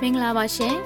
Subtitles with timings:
[0.00, 0.76] မင်္ဂလာပါရှင်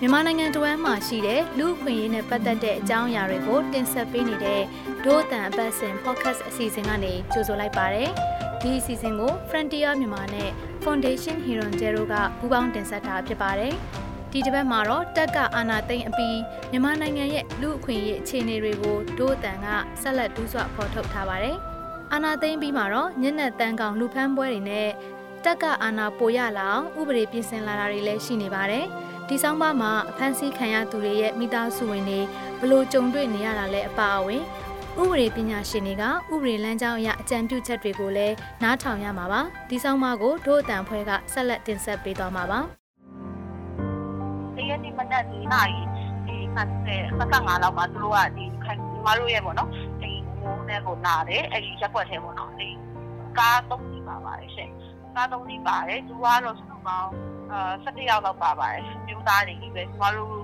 [0.00, 4.62] မြန်မာနိုင်ငံတဝမ်းမှာရှိတဲ့လူ့အခွင့်အရေးနဲ့ပတ်သက်တဲ့အကြောင်းအရာတွေကိုတင်ဆက်ပေးနေတဲ့
[5.04, 8.04] ဒို့အတန်အပတ်စဉ် podcast အစီအစဉ်ကနေကြိုဆိုလိုက်ပါရစေ
[8.62, 10.50] ဒီအစီအစဉ်ကို Frontier မြန်မာနဲ့
[10.84, 13.74] Foundation Hero Zero ကပူးပေါင်းတင်ဆက်တာဖြစ်ပါတယ်
[14.32, 16.38] ဒီတစ်ပတ်မှာတော့တက်ကအာနာသိမ့်အပြီး
[16.70, 19.66] မြန်မာနိုင်ငံရဲ့လူ့အခွင့်အရေးအခြေအနေတွေကိုဒို့အတန်က
[20.02, 21.73] ဆက်လက်တူးဆွဖော်ထုတ်ထားပါတယ်
[22.16, 24.88] အာနာသိမ့်ပြီးမှာတော့ညနေတန်းကောင်လူဖမ်းပွဲတွေနဲ့
[25.44, 28.84] တက်ကအာဏာပိုရလာအောင်ဥပဒေပြင်ဆင်လာတာတွေလည်းရှိနေပါတယ်။
[29.28, 32.20] ဒီဆောင်ပါမှာအဖမ်းဆီးခံရသူတွေရဲ့မိသားစုဝင်တွေ
[32.60, 34.42] ဘလို့ကြုံတွေ့နေရတာလဲအပါအဝင်
[35.00, 42.60] ဥပဒေပညာရှင်တွေကဥပဒေလမ်းကြောင်းအရအကြံပြုချက်တွေကိုလည်းနားထောင်ရမှာပါ။ဒီဆောင်ပါကိုဒို့အတန်ဖွဲကဆက်လက်တင်ဆက်ပေးသွားမှာပါ။
[44.56, 45.80] တရက်နေ့မနက်ဒီနာရီ
[46.26, 49.68] ဒီ55လောက်မှာသူတို့ကဒီခိုင်မတို့ရဲ့ပေါ့နော်။
[50.44, 52.68] ဒီငိုးနဲ့ကိုလာတယ်အဲ့ဒီရက်ွက်ထဲပေါ့နော်။ဒီ
[53.38, 54.70] ကားသုံးစီပါပါတယ်ရှင်။
[55.14, 57.10] သားသုံးစီးပါတယ်သူကတော့စုစုပေါင်း
[57.52, 60.34] အာ17ယောက်လောက်ပါပါတယ်မျိုးသားတွေကြီးပဲကျမတို့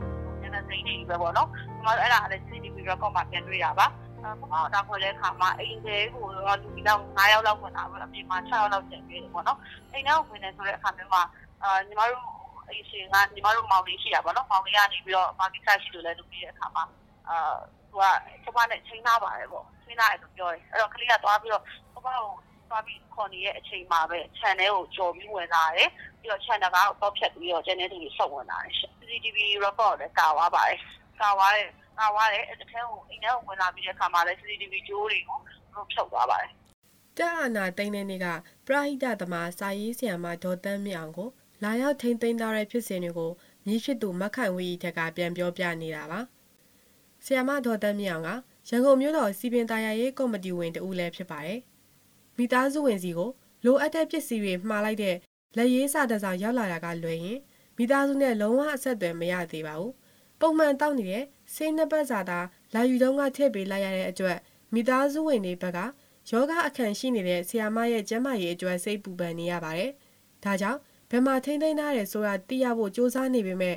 [0.43, 3.87] ညနေစိမ့်တွေကြီးပဲပေါ့နော်ကျမတို့အဲ့ဒါလည်း CCTV record မှာပြန်တွေ့ရပါ
[4.23, 9.59] အဲပေါ့တော့ခွဲတဲ့ခါမှာအိမ်သေးကိုတော့လူကြီးတော့9ယောက်လောက်ဝင်တာပေါ့အပြင်မှာ6ယောက်လောက်ကျန်သေးတယ်ပေါ့နော်
[9.93, 11.23] အိမ်ထဲကိုဝင်နေဆိုတဲ့အခါမျိုးမှာ
[11.63, 12.23] အာညီမတို့
[12.69, 16.85] အရှင်ကညီမတို့မောင်လေးရှိတာပေါ့နော်မောင်လေးကနေပြီးတော့မာကီဆိုင်ရှိလို့လည်းလုပ်ပြီးတဲ့အခါမှာ
[17.29, 17.55] အာ
[17.91, 18.05] သူက
[18.45, 22.29] ကျမနဲ့ချိန်ထားပါတယ်ပေါ့ ချိန်ထားတယ်လို့ပြောတယ်အဲ့တော့ကလေးကသွားပြီးတော့ကျမကို
[22.71, 30.79] သွားပြီးခေါ်နေတဲ့အချိန်မှာပဲ channel ကိုကြော်ပြီးဝင်လာတယ်ပြီးတော့ channel ကတော့ဖြတ်ပြီးတော့ channel တွေဆက်ဝင်လာတယ် CCTV report လည်းကာသွားပါတယ်
[31.21, 31.69] ကာသွားတယ်
[31.99, 35.39] ကာသွားတယ်အဲ့ဒါထဲကိုအိမ်ထဲကိုဝင်လာပြီးတဲ့အခါမှာလည်း CCTV ကြိုးတွေကို
[35.75, 36.53] တို့ဖြုတ်သွားပါတယ်
[37.19, 38.27] တက်အာနာတိုင်းတဲ့နေ့က
[38.67, 41.29] ပရဟိတသမားစာရေးဆရာမဒေါ်တန်းမြအောင်ကို
[41.63, 43.31] လာရောက်ထိမ့်သိမ်းထားတဲ့ဖြစ်စဉ်တွေကို
[43.67, 46.21] မြစ်ဖြစ်သူမခိုင်ဝီထက်ကပြန်ပြောပြနေတာပါ
[47.25, 48.31] ဆရာမဒေါ်တန်းမြအောင်က
[48.69, 51.61] ရန်ကုန်မြို့တော်စီပင်သားရရေးကော်မတီဝင်တဦးလည်းဖြစ်ပါတယ်
[52.37, 53.31] မိသားစုဝင်စီကို
[53.65, 55.17] လိုအပ်တဲ့ပစ္စည်းတွေမှားလိုက်တဲ့
[55.57, 57.39] လက်ရေးစာတစောင်ရောက်လာတာကလွယ်ရင်
[57.77, 59.93] မိသားစုနဲ့လုံးဝအဆက်အသွယ်မရသေးပါဘူး။
[60.41, 62.39] ပုံမှန်တောက်နေတဲ့ဆေးနှစ်ပတ်စာသာ
[62.75, 64.39] လာယူတော့ကထည့်ပေးလိုက်ရတဲ့အတွက်
[64.75, 65.79] မိသားစုဝင်တွေဘက်က
[66.31, 69.91] ယောဂအခန့်ရှိနေတဲ့ဆီယာမရဲ့ကျန်းမာရေးအတွက်စိတ်ပူပန်နေရပါတယ်။
[70.45, 73.77] ဒါကြောင့်ဘယ်မှာထိမ့်သိမ်းထားတယ်ဆိုတာသိရဖို့စ조사နေပေမဲ့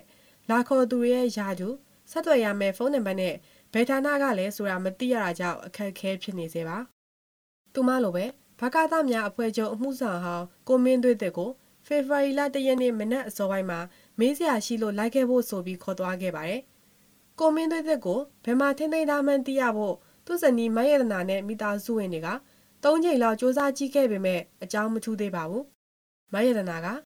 [0.50, 1.70] လာခေါ်သူရဲ့ယာတူ
[2.12, 3.36] ဆက်သွယ်ရမယ့်ဖုန်းနံပါတ်နဲ့
[3.74, 6.78] ဘယ်ဌာနကလဲဆိုတာမသိရတာကြောင့်အခက်အခဲဖြစ်နေစေပါ။
[7.74, 8.26] သူမလိုပဲ
[8.60, 11.52] ဘကသများအဖွဲ့ချုပ်အမှုဆောင်ဟောင်းကိုမင်းသွေးတဲ့ကို
[11.86, 13.80] ဖေဖော်ဝါရီလ၁ရက်နေ့မနက်အစောပိုင်းမှာ
[14.20, 16.62] မေးစရာရှိလို့လိုက်ခဲ့ဖို့ဆိုပြီးခေါ်သွားခဲ့ပါတယ်။
[17.40, 19.96] ကိုမင်းသွေးတဲ့ကိုဘယ်မှာထင်းသိမ်းသားမှန်းသိရဖို့
[20.26, 22.30] သူ့ဇနီးမယေဒနာနဲ့မိသားစုဝင်တွေက
[22.84, 25.64] ၃ချိန်လောက်စ조사ကြည့်ခဲ့ပေမဲ့အကြောင်းမထူးသေးပါဘူး။
[26.34, 27.02] မယေဒနာကတို့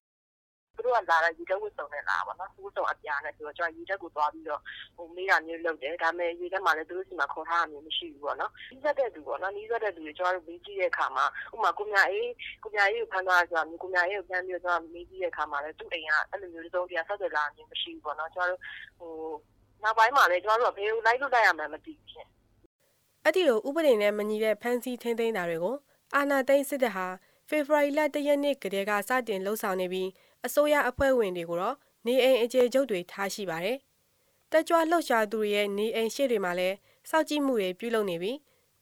[0.98, 4.62] ကလာတဲ့ရေတက်ဝတ်စုံနဲ့လာပါတော့ဝတ်စုံအပြာနဲ့ဆိုတော့ကျွန်တော်ရေတက်ကိုသွားပြီးတော့
[4.96, 12.32] ဟိုမေးတာမျိုးလုပ်တယ်ဒါပေမဲ့ရေတက်မှာလည်းသူတို့စီမှာခေါ်ထားတာမျိုးမရှိဘူးပေါ့နော်နီးစပ်တဲ့သူပေါ့နော်နီးစပ်တဲ့သူတွေကျွန်တော်တို့မေးကြည့်တဲ့အခါမှာဥမာကိုမြအေး
[12.64, 18.62] ကိုမြအေးကိုဖမ်းသွားဆိုတာမျိုးကိုမြအေးကိုဖမ်းပြီးတော့ကျွန်တော်မေးကြည့်တဲ့အခါမှာလည်းသူ့အိမ်ကအဲ့လိုမျိုးတုံးတရားဆက်သွယ်လာမျိုးမရှိဘူးပေါ့နော်ကျွန်တော်တို့
[19.00, 19.12] ဟို
[19.84, 22.28] နောက်ပိုင်းမှာလည်းကျွန်တော်တို့ကဘယ်လိုလိုက်လို့လိုက်ရမှန်းမသိဘူးရှင်
[23.24, 25.76] အဲ့ဒီလိုဥပဒေနဲ့မညီတဲ့ဖမ်းဆီးထိန်းသိမ်းတာတွေကို
[26.16, 27.08] အာဏာသိမ်းစစ်တပ်ဟာ
[27.50, 30.10] ဖေဖော်ဝါရီလ၁ရက်နေ့ကတည်းကစတင်လှုပ်ဆောင်နေပြီး
[30.46, 31.76] အစိုးရအဖွဲ့ဝင်တွေကိုတော့
[32.06, 33.78] နေအိမ်အခြေကျုပ်တွေထားရှိပါတယ်။
[34.52, 36.76] တက်ကြွလှုပ်ရှားသူတွေရဲ့နေအိမ်ရှေ့တွေမှာလည်း
[37.10, 38.38] စောင့်ကြည့်မှုတွေပြုလုပ်နေပြီး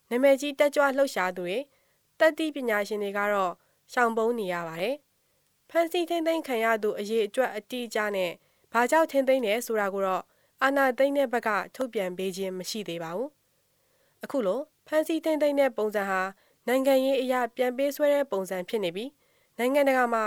[0.09, 1.57] နာမည်ကြီးတက်ကြွလှုပ်ရှားသူတွေ
[2.19, 3.53] တက်သည့်ပညာရှင်တွေကတော့
[3.93, 4.95] ရှောင်ပုံးနေရပါတယ်။
[5.69, 8.31] ဖန်စီထိမ့်သိမ့်ခံရသူအရေးအတွက်အတိအကျနဲ့
[8.73, 10.23] ဘာကြောင့်ထိမ့်သိမ့်တယ်ဆိုတာကိုတော့
[10.61, 13.29] အာနာသိမ့်တဲ့ဘက်ကထုတ်ပြန်ပေးခြင်းမရှိသေးပါဘူး။
[14.23, 16.21] အခုလိုဖန်စီထိမ့်သိမ့်တဲ့ပုံစံဟာ
[16.67, 19.11] နိုင်ငံရေးအရာပြန်ပေးဆွဲတဲ့ပုံစံဖြစ်နေပြီး
[19.57, 20.25] နိုင်ငံတကာမှာ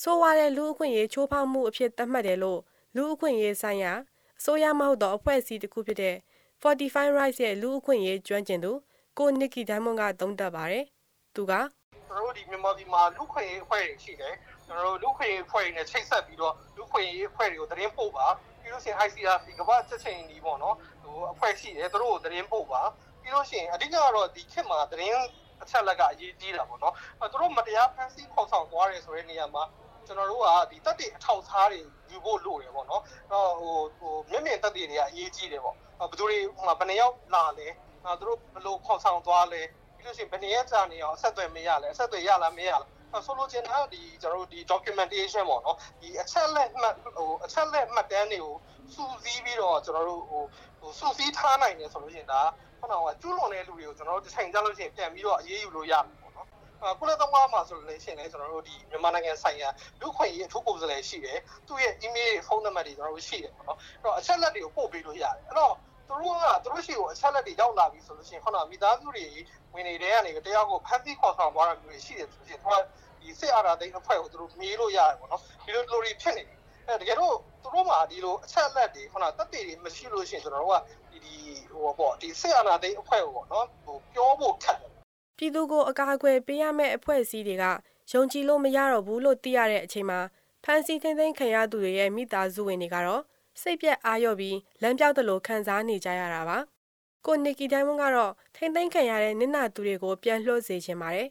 [0.00, 2.60] ဆိုးဝါးတဲ့လူအခွင့်အရေးချိုးဖောက်မှုအဖြစ်သတ်မှတ်တယ်လို့
[2.96, 3.92] လူအခွင့်အရေးဆိုင်ရာ
[4.38, 6.16] အစိုးရမဟုတ်သောအဖွဲ့အစည်းတစ်ခုဖြစ်တဲ့
[6.62, 8.72] 45 rights ရဲ့လူအခွင့်အရေးကျွမ်းကျင်သူ
[9.18, 10.84] ကိုနစ်ကီဒိုင်းမွန်ကသုံးသပ်ပါတယ်။
[11.34, 11.64] သူကကျွန်
[12.10, 14.34] တော်တို့ဒီမြန်မာပြည်မှာလူခွင့်ရေးအဖွဲ့တွေရှိတယ်။
[14.66, 18.26] ကျွန်တော်တို့လူခွင့်ရေးအဖွဲ့တွေနဲ့ချိတ်ဆက်ပြီးတော့လူခွင့်ရေးအဖွဲ့တွေကိုသတင်းပို့ပါ။
[18.60, 22.82] ပြီးလို့ရှိရင် ICRC ကမ္ဘာချက်ချင်းဒီပေါ့နော်။ဟိုအဖွဲ့ရှိတယ်သူတို့ကိုသတင်းပို့ပါ။
[23.22, 25.14] ပြီးလို့ရှိရင်အဓိကတော့ဒီခေတ်မှာသတင်း
[25.62, 29.62] အချက်လက်ကအရေးကြီးတာပေါ့နော်။အဲသူတို့မတရားဖန်ဆီးခေါ်ဆောင်သွားတယ်ဆိုတဲ့နေရာမှာ
[30.06, 33.44] ကျွန်တော်တို့ကဒီတက်တွေအထောက်သားတွေယူဖို့လိုတယ်ပေါ့နော်။ဟို
[33.98, 37.68] ဟိုမျက်မြင်တက်တွေတွေကအရေးကြီးတယ်ပေါ့။ဘယ်သူတွေဟိုဘယ်နှယောက်လာလဲ။
[38.04, 39.62] အဲသူတို့ဘယ်လိုခေါ်ဆောင်သွားလဲ။
[39.96, 42.84] ပြီးလို့ရှိရင်ဘယ်နှရက်ကြာနေအောင်အဆက်အသွယ်မရလဲ။အဆက်အသွယ်ရလားမရလား။
[43.26, 48.54] ဆိုလိုချင်တာဒီကျွန်တော်တို့ဒီ documentation ပေါ့နော်ဒီအချက်လက်မှတ်ဟိုအချက်လက်မှတ်တမ်းတွေကို
[48.94, 50.42] စုစည်းပြီးတော့ကျွန်တော်တို့ဟို
[50.80, 52.40] ဟိုစုစည်းထားနိုင်တယ်ဆိုလို့ရှိရင်ဒါ
[52.80, 56.21] ခုနကကျူးလွန်တဲ့လူတွေကိုကျွန်တော်တို့တစ်ချိန်ကြာလို့ရှိရင်ပြန်ပြီးတော့အေးအေးယူလို့ရမယ်
[56.98, 59.68] ကုလသမဂ္ဂမှာဆိုလို့ရှိရင်လည်းကျွန်တော်တို့ဒီမြန်မာနိုင်ငံဆိုင်ရာ
[60.00, 61.38] လူခွင့်ရေးအထူးကိုယ်စားလှယ်ရှိတယ်
[61.68, 65.74] သူ့ရဲ့ email ဖုန်းနံပါတ်တွေကျွန်တော်တို့ရှိတယ်ပေါ့နော်အဲ့တော့အချက်လက်တွေကိုပို့ပေးလို့ရတယ်အဲ့တော့
[66.08, 69.26] သူသူတို့ကသူတို့ရှိကိုအချက်လက်တွေရောက်လာပြီဆိုလို့ရှိရင်ခုနမိသားစုတွေ
[69.74, 72.74] ဝင်နေတဲ့ကနေတယောက်ကိုဖမ်းဆီးခေါ်ဆောင်သွားတာမျိုးရှိတယ်ဆိုရင်သူက
[73.20, 76.56] ဒီစစ်အာဏာသိမ်းအဖွဲ့ကိုသူတို့မေးလို့ရတယ်ပေါ့နော်ဒီလိုလိုတွေဖြစ်နေတယ်
[76.88, 80.76] အဲတကယ်တော့သူတို့မှာဒီလိုအချက်လက်တွေခုနတက်တွေတွေမရှိလို့ရှိရင်ကျွန်တော်တို့က
[81.10, 81.36] ဒီဒီ
[81.72, 85.01] ဟိုပေါ့ဒီစစ်အာဏာသိမ်းအဖွဲ့ကိုပေါ့နော်ဟိုပြောဖို့ခက်တယ်
[85.42, 87.64] ပြည်သူကိုအကာအကွယ်ပေးရမယ့်အဖွဲ့အစည်းတွေက
[88.12, 90.20] ယုံကြည်လို့မရတော့ဘူးလို့သိရတဲ့အချိန်မှာ
[90.64, 93.22] ဖန်စီထင်းထင်းခံရသူတွေရဲ့မိသားစုဝင်တွေကတော့
[93.60, 96.58] စိတ်ပြက်အားရော့ပြီးလမ်းပြောက်တယ်လို့ခံစားနေကြရတာပါ
[97.26, 101.28] ကိုနီကီတိုင်းမွန်ကတော့ထိမ့်သိမ်းခံရတဲ့နင့်နာသူတွေကိုပြန်လွှတ်စေချင်ပါတယ်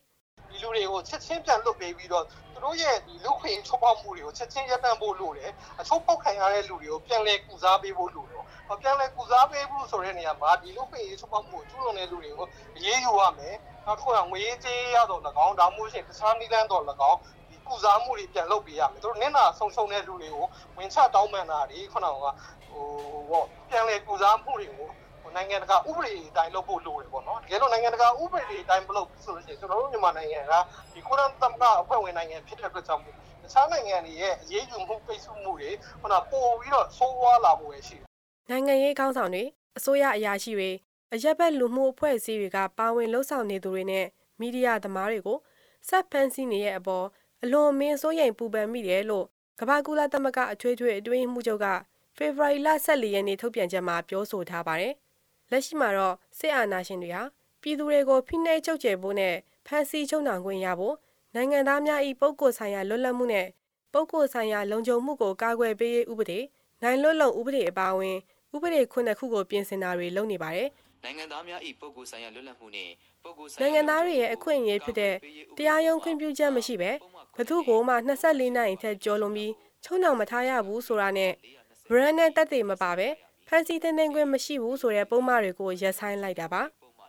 [0.49, 8.31] ဒီလူတွေကိုချက်ချင်းပြန်လွတ်ပေးပြီးတော့သူတို့ရဲ့ဒီလူခွင့်ချိုးဖောက်မှုတွေကိုချက်ချင်းရပ်တန့်ဖို့လိုတယ်အချိုးပေါက်ခံရတဲ့လူတွေကိုပြန်လဲကုစားပေးဖို့လိုတယ်။
[8.81, 12.47] ပြန်လဲကုစားပေးဖို့ဆိုတဲ့နေရာမှာဒီလူခွင့်ချိုးဖောက်မှုကိုကျူးလွန်တဲ့လူတွေကို
[12.77, 17.19] အရေးယူရမယ်။နောက်တစ်ခုကငွေကြေးရတော့၎င်းဒါမှမဟုတ်ရှင်တခြားနည်းလမ်းတော့၎င်း
[17.50, 20.45] ဒီကုစားမှုတွေပြန်လုပ်ပေးရမယ်။သူတို့နင့်နာဆုံဆုံတဲ့လူတွေကို
[20.77, 22.15] ဝင်ချတောင်းပန်တာတွေခုနက
[22.69, 22.85] ဟို
[23.29, 24.89] ပေါ့ပြန်လဲကုစားမှုတွေကို
[25.35, 30.53] နိုင်ငံတကာဥပဒေအတိုင်းလုပ်ဖို့လိုတယ်ပေါ့နော်တကယ်လို့နိုင်ငံတကာဥပဒေအတိုင်းမလုပ်ဘူးဆိုလို့ရှိရင်ကျွန်တော်တို့မြန်မာနိုင်ငံက
[30.94, 33.03] ဒီကုလသမဂ္ဂအဖွဲ့ဝင်နိုင်ငံဖြစ်တဲ့အတွက်ကြောင့်
[33.44, 35.69] တခြားနိုင်ငံတွေရဲ့အရေးယူမှုပိတ်ဆို့မှုတွေ
[36.01, 38.10] ခုနပို့ပြီးတော့ဆိုးဝါးလာဖို့ပဲရှိတယ်
[38.51, 39.44] နိုင်ငံရေးခေါင်းဆောင်တွေ
[39.77, 40.71] အစိုးရအရာရှိတွေ
[41.13, 44.06] အရက်ဘက်လူမှုအဖွဲ့အစည်းတွေကပါဝင်လှုပ်ဆောင်နေသူတွေနဲ့
[44.39, 45.38] မီဒီယာသမားတွေကို
[45.88, 47.06] စက်ဖန်စီနေရဲ့အပေါ်
[47.44, 49.25] အလွန်အမင်းစိုးရိမ်ပူပန်မိတယ်လို့
[49.59, 51.68] ကမ္ဘာကူလာသမဂ္ဂအထွေထွေအတွင်းမှုချုပ်က
[52.18, 54.94] ဖေဖော်ဝါရီလ14ရက်နေ့ထုတ်ပြန်ချက်မှာပြောဆိုထားပါတယ်။
[55.51, 57.24] လက်ရှိမှာတော့စစ်အာဏာရှင်တွေဟာ
[57.62, 59.36] ပြည်သူတွေကိုဖိနှိပ်ချုပ်ချယ်ဖို့နဲ့
[59.68, 60.95] ဖမ်းဆီးချုပ်နှောင်ခွင့်ရဖို့
[61.36, 63.47] နိုင်ငံသားများ၏ပုဂ္ဂိုလ်ဆိုင်ရာလွတ်လပ်မှုနဲ့
[63.94, 66.39] ပုဂ္ဂိုလ်ဆိုင်ရာလုံခြုံမှုကိုကာကွယ်ပေးရေးဥပဒေ
[66.83, 68.18] နိုင်လွတ်လုံဥပဒေအပါအဝင်
[68.56, 70.69] ဥပဒေခုနှစ်ခုကိုပြင်ဆင်တာတွေလုပ်နေပါတယ်
[71.03, 72.92] နိုင်ငံသားများ၏ပုဂ္ဂိုလ်ဆိုင်ရာလွတ်လပ်မှုနှင့်
[73.24, 75.15] ပုဂ္ဂိုလ်။နိုင်ငံသားတွေရဲ့အခွင့်အရေးဖြစ်တဲ့
[75.57, 76.92] တရားရုံးခွင့်ပြုချက်မရှိဘဲ
[77.38, 79.51] ဘသူ့ကိုမှ24နိုင်ထက်ကျော်လွန်ပြီး
[79.83, 81.31] ချုံနှောင်မထားရဘူးဆိုတာနဲ့
[81.89, 83.07] ဗရန်နဲ့တက်သေးမပါပဲ
[83.48, 86.62] ဖန်စီတင်တင်ခွင့်မရှိဘူးဆိုတဲ့ပုံမှားတွေကိုရက်ဆိုင်လိုက်တာပါ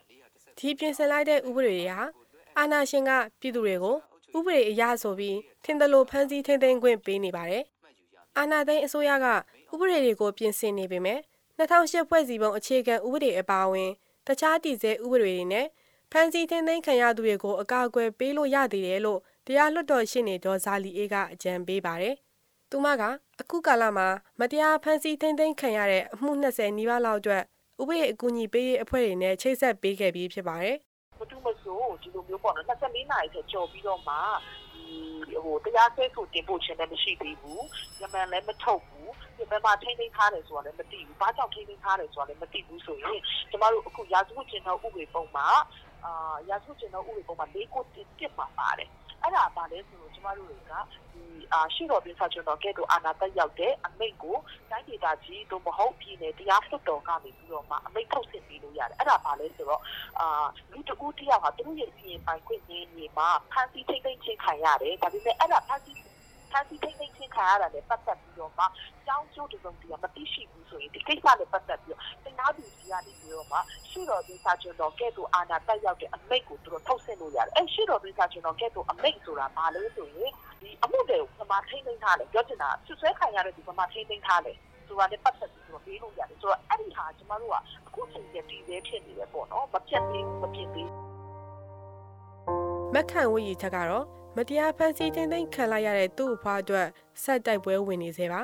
[0.58, 2.00] ။ဒီပြင်ဆင်လိုက်တဲ့ဥပဒေတွေဟာ
[2.58, 3.10] အာဏာရှင်က
[3.40, 3.96] ပြည်သူတွေကို
[4.36, 7.64] ဥပဒေအရဆိုပြီးထင်သလိုဖန်စီထိန်သိမ်းခွင့်ပေးနေပါတယ်။
[8.38, 9.26] အာဏာသိမ်းအစိုးရက
[9.72, 11.20] ဥပဒေတွေကိုပြင်ဆင်နေပေမဲ့
[11.58, 13.90] 2008ဖွဲ့စည်းပုံအခြေခံဥပဒေအပါအဝင်
[14.26, 15.66] တခြားတည်ဆဲဥပဒေတွေနဲ့
[16.12, 22.14] ဖန်စီထင်းသိမ်းခံရသူတွေကိုအကာအကွယ်ပေးလို့ရသေးတယ်လို့တရားလွှတ်တော်ရှင်းနေဒေါ်ဇာလီအေးကအကြံပေးပါတယ်။
[22.70, 23.02] သူမက
[23.40, 24.08] အခုကာလမှာ
[24.40, 27.42] မတရားဖန်စီထင်းသိမ်းခံရတဲ့အမှု20နီးပါးလောက်အတွက်
[27.80, 30.76] ဥပဒေအကူအညီပေးရေးအဖွဲ့တွေနဲ့ချိတ်ဆက်ပေးခဲ့ပြီးဖြစ်ပါတယ်။
[31.18, 34.61] မတူမဆိုဒီလိုမျိုးပေါ့နော်24နာရီထက်ကြော်ပြီးတော့မှဒီ
[35.44, 37.64] ဟိုတရားစွဲဆိုတင်ဖို့ခြင်းလည်းမရှိသေးဘူး
[38.00, 45.48] ညမန်လည်းမထုတ်ဘူးဒီဘက်မှာထိမ့်သိမ်းထားတယ်ဆိုတာလည်းမသိဘူးဘာကြောင့်ထိမ့်သိမ်းထားတယ်ဆိုတာလည်းမသိဘူးဆိုရင်ကျမတို့အခုရာဇဝတ်ကျင့်တော်ဥပဒေပုံမှာ
[46.04, 48.88] အာရာဇဝတ်ကျင့်တော်ဥပဒေပုံမှာ၄ကိုတစ်မှာပါတယ်
[49.22, 50.72] အဲ့ဒါပါလဲဆိုတော့ကျမတို့တွေက
[51.12, 54.36] ဒီအာရှိတော်ပြင်ဆချွန်တော်ကဲ့သို့အာနာတက်ရောက်တဲ့အမိန့်ကို
[54.70, 59.82] တိုင်းဒေသကြီးတို့မဟုတ်ပြည်နယ်တရားလွှတ်တော်ကနေပြီးတော့မှအမိန့်ထုတ်ဆင့်ပေးလို့ရတယ်အဲ့ဒါပါလဲဆိုတော့
[60.20, 65.92] အာလူတကူတယောက်ကသူတို့ရဲ့စီရင်ပိုင်ခွင့်နေနေမှာဖန်စီထိမ့်သိမ့်ချင်းခံရတယ်ဒါပေမဲ့အဲ့ဒါဖန်စီ
[66.52, 68.64] ဖန်စီထိမ့်သိမ့်ချင်းခံရတာလည်းပတ်သက်ပြီးတော့မှ
[69.06, 73.58] ကြောင်းကျိုးတစုံတရာမသိရှိဘူးဆိုရင်ဒီကိစ္စနဲ့ပတ်သက်ပြီးတော့တရားသူကြီးကနေပြီးတော့မှ
[73.90, 84.56] ရှိတော်ပြင်ဆချွန်တော်ကဲ့သို့အာနာတက်ရောက်တဲ့အမိန့်ကိုသူတို့ထုတ်ဆင့်လို့ရတယ်အဲ့ရှိတော်ပြင်ဆချွန်တော်ကဲ့သို့အမိန့်ဆိုတာဘာလဲဆိုရင်ဒီအမှုတွေကိုဗမာထိမ့်သိမ့်ထားတယ်ပြောချင်တာဆွဆွဲခံရတဲ့ဒီဗမာထိမ့်သိမ့်ထားတယ်
[84.88, 87.56] ဆိုတာနဲ့ပတ်သက်ပြီးတော့ပေးလို့ရတယ်ဆိုတော့အဲ့ဒီဟာကျမတို့က
[87.86, 91.00] အခုချိန်ကျဒီသေးဖြစ်နေတယ်ပေါ့နော်မပြတ်သေးဘူးမပြတ်သေးဘူး
[92.94, 94.04] မက်ခန်ဝီရီချက်ကတော့
[94.36, 96.86] မတရားဖန်စီထိန်သိမ်းခံလိုက်ရတဲ့သူ့အဖွားအတွက်
[97.22, 98.40] ဆက်တိုက်ပွဲဝင်နေသေးပါ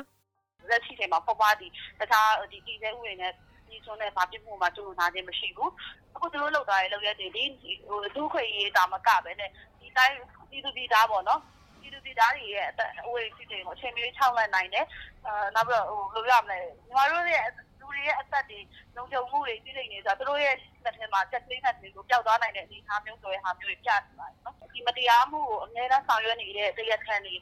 [0.68, 1.66] လက်ရှိချိန်မှာပေါ်ပါဒီ
[1.98, 3.32] တခြားဒီတည်တဲ့ဥတွေနဲ့
[3.68, 5.72] ဒီဆိုနဲ့ဗာပြစ်မှုမှာကျိုးနာခြင်းမရှိဘူး
[6.14, 7.44] အခုသူတို့လောက်သွားတဲ့လောက်ရက်တွေဒီ
[7.88, 10.16] ဟိုသူ့ခွေရေးတာမကပဲနဲ့ဒီတိုင်း
[10.50, 11.40] ဒီသူဒီသားပေါ့နော်
[11.80, 14.86] ဒီလူဒီသားတွေရဲ့အသက်အဝေးဖြစ်တယ်ကိုအချိန်မီချောင်းလိုက်နိုင်တယ်
[15.26, 17.46] အာနောက်ပြီးတော့ဟိုလိုရမလဲညီမတို့ရဲ့
[17.78, 18.58] လူတွေရဲ့အသက်တွေ
[18.96, 20.54] လုံခြုံမှုတွေပြည်နေနေဆိုတော့သူတို့ရဲ့
[20.88, 27.34] လက်ထဲမှာချက်သိမ်းတဲ့တွေကိုပျောက်သွားနိုင်တဲ့အနေအထားမျိုးဆိုတဲ့ဟာမျိုးတွေပြနေပါတယ်နော်ဒီမတရားမှုကိုအများအားဆောင်ရွက်နေတဲ့တရားခံတွေ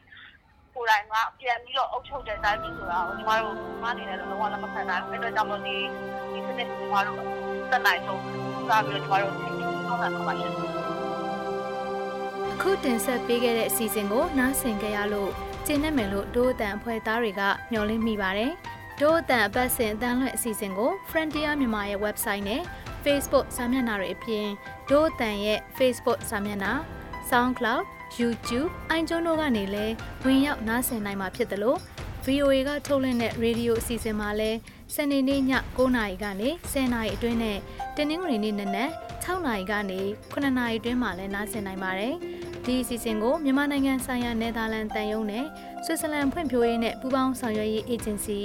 [0.75, 5.77] ကိုယ်တိုင်ကပြန်ပြီးတော့အုပ်ချုပ်တဲ့အတိုင်းမျိုးဆိုတာကိုညီမတို့မအနေနဲ့လုံးဝလက်မခံနိုင်ဘူးအဲ့တော့ကြောင့်မို့ဒီ
[6.33, 7.19] ဒီစနစ်ညီမတို့
[7.71, 10.53] တက်နိုင်ဆုံးစပြီးတော့ညီမတို့သိချင်အောင်တာပါရှင်
[12.53, 15.31] အခုတင်ဆက်ပေးခဲ့တဲ့အစီအစဉ်ကိုနားဆင်ကြရလို့
[15.67, 18.53] ကျင်းနေမယ်လို့ဒိုးအတန်အဖွဲ့သားတွေကမျှော်လင့်မိပါတယ်။
[19.01, 22.63] ဒိုးအတန်အပတ်စဉ်အတန်းလွှင့်အစီအစဉ်ကို Frontier မြန်မာရဲ့ website နဲ့
[23.07, 24.47] Facebook စာမျက်နှာတွေအပြင်
[24.89, 26.73] ဒိုးအတန်ရဲ့ Facebook စာမျက်နှာ
[27.31, 27.83] SoundCloud
[28.19, 29.95] YouTube အိုင်ကျွန်းတို့ကနေလည်း
[30.25, 31.79] ဝင်ရောက်နားဆင်နိုင်မှာဖြစ်တယ်လို့
[32.27, 34.59] VOA ကထုတ်လွှင့်တဲ့ရေဒီယိုအစီအစဉ်မှာလည်း
[34.95, 35.43] စနေနေ့ည
[35.77, 37.59] 9:00နာရီကနေ10:00နာရီအတွင်းနဲ့
[37.97, 38.91] တင်းနှင်းရီနေ့နနက်
[39.25, 40.01] 6:00နာရီကနေ
[40.33, 42.15] 9:00နာရီအတွင်းမှာလည်းနားဆင်နိုင်ပါတယ်။
[42.65, 45.45] ဒီအစီအစဉ်ကိုမြန်မာနိုင်ငံဆိုင်ရာနယ်သာလန်တန်ယုံနဲ့
[45.85, 48.39] ဆွစ်ဇာလန်ဖွံ့ဖြိုးရေးနဲ့ပူးပေါင်းဆောင်ရွက်ရေးအေဂျင်စီ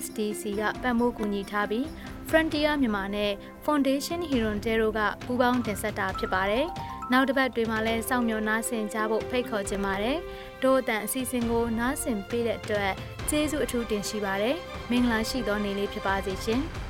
[0.00, 1.86] SDC ကပံ့ပိုးကူညီထားပြီး
[2.28, 3.32] Frontier မြန်မာနဲ့
[3.64, 6.66] Foundation Hirondero ကပူးပေါင်းတင်ဆက်တာဖြစ်ပါတယ်။
[7.12, 10.18] နောက်တစ်ပတ်တွေမှာလည်းစောင့်မျှော်နားဆင်ကြဖို့ဖိတ်ခေါ်ချင်ပါတယ်။
[10.62, 12.92] တို့အတန်အစီအစဉ်ကိုနားဆင်ပေးတဲ့အတွက်
[13.30, 14.56] ကျေးဇူးအထူးတင်ရှိပါတယ်။
[14.90, 16.62] မင်္ဂလာရှိသောနေ့လေးဖြစ်ပါစေရှင်။